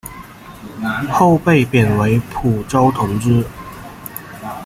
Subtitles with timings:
[1.11, 3.45] 后被贬为蒲州同知。